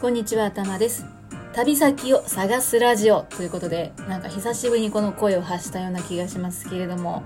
[0.00, 1.04] こんにちは、たまです。
[1.52, 7.22] 旅先を探すラジオということで、なんか久しぶりにこの声を発したような気がしますけれども、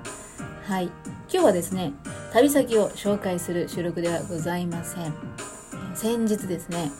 [0.67, 0.87] はい。
[1.33, 1.93] 今日はですね、
[2.33, 5.15] 旅先を紹介する収録ではございません。
[5.95, 6.91] 先日ですね、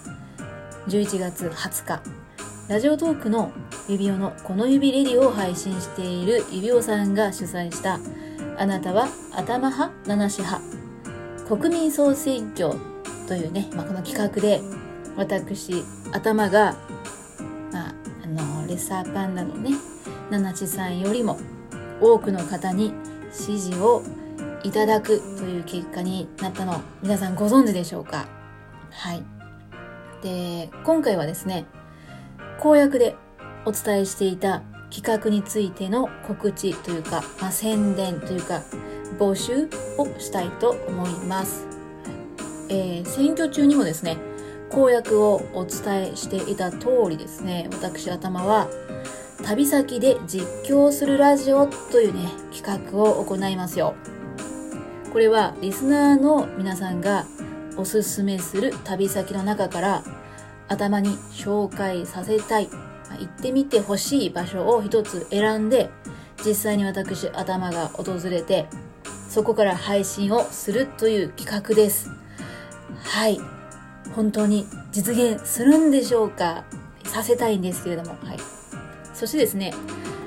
[0.87, 2.03] 11月20日、
[2.69, 3.51] ラジオトークの
[3.89, 7.99] 指輪のこの指レディオを配信している指輪さんが主催した、
[8.59, 10.63] あなたは頭派七子派
[11.49, 12.79] 国民総選挙
[13.27, 14.61] というね、まあ、この企画で
[15.17, 16.77] 私頭が、
[17.73, 19.71] まあ、あのレッサーパンダのね
[20.31, 21.39] 七地さんよりも
[22.01, 22.93] 多くの方に
[23.33, 24.03] 支持を
[24.63, 28.27] いただくという結果になったの皆さんご存知でしょうか？
[28.91, 29.23] はい。
[30.23, 31.67] で今回はですね
[32.59, 33.15] 公約で
[33.67, 38.63] お伝えしていた企画についての告知というか、まあ、宣伝というか
[39.19, 39.69] 募集
[39.99, 41.67] をしたいと思います、
[42.69, 44.17] えー選挙中にもですね
[44.75, 47.69] 公約をお伝えしていた通りですね。
[47.71, 48.69] 私頭は
[49.45, 53.95] 旅先で実況するラジオというね企画を行いますよ。
[55.13, 57.25] これはリスナーの皆さんが
[57.77, 60.03] おすすめする旅先の中から
[60.67, 62.69] 頭に紹介させたい
[63.21, 65.89] 行ってみてほしい場所を一つ選んで
[66.45, 68.67] 実際に私頭が訪れて
[69.29, 72.11] そこから配信をするという企画です。
[73.05, 73.39] はい。
[74.15, 76.65] 本当に実現するんでしょうか？
[77.05, 78.11] させたいんですけれども。
[78.25, 78.39] はい。
[79.13, 79.73] そしてですね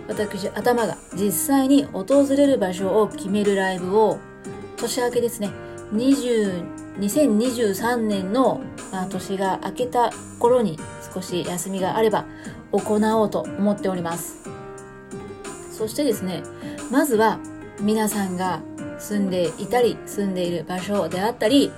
[0.07, 4.17] 私頭が実際に訪れる場所を決めるライブを
[4.77, 5.49] 年明けですね
[5.93, 6.63] 20
[6.97, 8.61] 2023年の、
[8.91, 10.79] まあ、年が明けた頃に
[11.13, 12.25] 少し休みがあれば
[12.71, 14.49] 行おうと思っております。
[15.71, 16.41] そしてですね
[16.89, 17.39] まずは
[17.81, 18.61] 皆さんが
[18.97, 21.71] 住んでいたり住んでいる場所であったり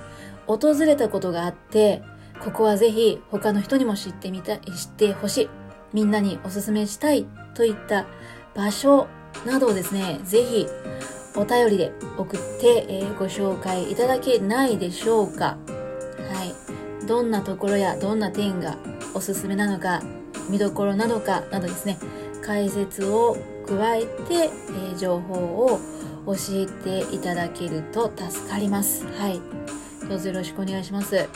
[0.56, 2.02] 訪れたことがあって
[2.42, 5.50] ここはぜひ他の人にも知ってみたい知ってほしい。
[5.92, 8.06] みんなにおすすめしたいといった
[8.54, 9.08] 場所
[9.44, 10.66] などをですねぜひ
[11.36, 15.58] お便りで送って、えーご紹介いただけないでしょうか。
[16.32, 17.06] はい。
[17.06, 18.76] どんなところやどんな点が
[19.14, 20.00] おすすめなのか
[20.48, 21.98] 見どころなのかなどですね
[22.44, 23.36] 解説を
[23.66, 25.80] 加えて、えー情報を
[26.26, 29.06] 教えていただけると助かります。
[29.06, 29.40] はい。
[30.10, 31.28] どうぞよろしくお願いします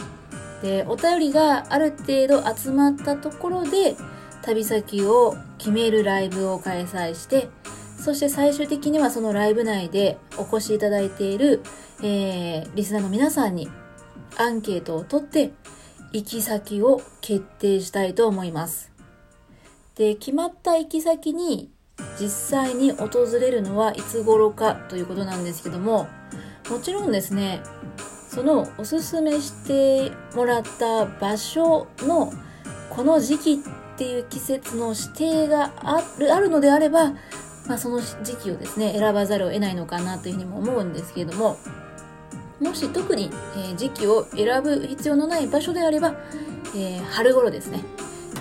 [0.61, 3.97] でお便りがある程度集まったところで
[4.43, 7.49] 旅先を決めるライブを開催して
[7.97, 11.63] そして最終的にはそのライブ内でお越しいただいている、
[12.03, 13.71] えーリスナーの皆さんに
[14.37, 15.53] アンケートを取って
[16.13, 18.93] 行き先を決定したいと思います。
[19.97, 21.71] で、決まった行き先に
[22.21, 26.09] 実際に訪れるのはいつ頃かということなんですけども、
[26.71, 27.63] もちろんですね、
[28.35, 32.33] そのおすすめしてもらった場所の
[32.91, 33.59] この時期っ
[33.97, 37.13] ていう季節の指定があるあるのであれば、
[37.69, 41.59] まあ、その時期をですね選ばざるを得ないのかなというふうにも思うんですけれども
[42.61, 46.15] もし特に、え時期を選ぶ必要のない場所であれば、
[46.75, 47.81] えー春頃ですね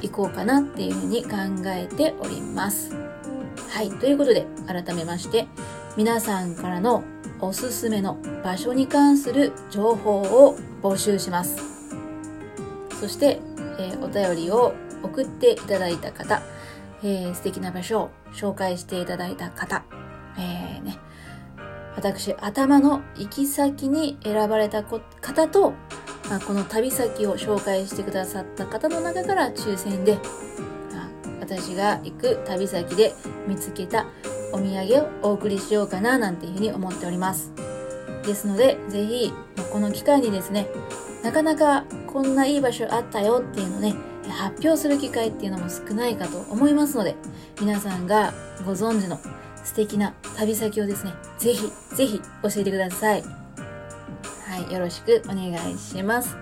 [0.02, 1.30] 行こうかなっていうふうに考
[1.66, 2.96] えております。
[3.70, 5.48] はいということで改めまして
[5.98, 7.04] 皆さんからの
[7.40, 11.58] おすすめの場所に関する情報を募集します。
[13.00, 13.40] そして、
[13.80, 16.42] えーお便りを送っていただいた方、
[17.04, 19.84] えー素敵な場所を紹介していただいた方、
[20.38, 20.98] えーね、
[21.96, 25.74] 私、頭の行き先に選ばれた方と、
[26.30, 30.18] まあ、この旅先を紹介してくださった方の中から抽選で、
[31.40, 33.14] 私が行く旅先で
[33.48, 34.08] 見つけた
[34.54, 37.52] お土産をお送りしようかななんていうふうに思っております。
[38.26, 39.34] ですので、ぜひ、
[39.72, 40.68] この機会にですね、
[41.24, 43.96] なかなかこんないい場所あったよっていうのね、
[44.30, 47.16] 発表する機会っていうのも少ないかと思いますので、
[47.60, 48.34] 皆さんが
[48.66, 49.20] ご存知の
[49.64, 53.24] 素敵な旅先をですね、ぜひ、ぜひ教えてください。
[53.24, 56.38] はい、よろしくお願いします。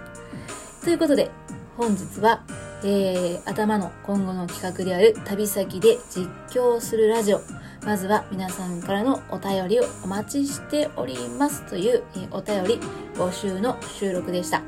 [0.84, 1.32] ということで、
[1.78, 2.44] 本日は、
[2.84, 7.42] えー、頭の今後の企画である旅先で実況するラジオ。
[7.84, 12.80] まずは皆さんからのお便りをお待ちしておりますという、えお便り
[13.16, 14.62] 募集の収録でした。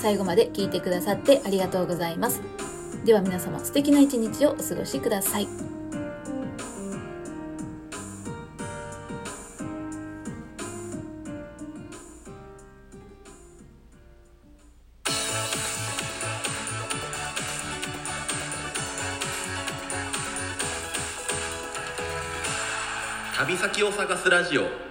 [0.00, 2.42] 最後まで聞いてくださってありがとうございます。
[3.04, 5.77] では皆様素敵な一日をお過ごしください。
[23.38, 24.87] 旅先を探すラジオ。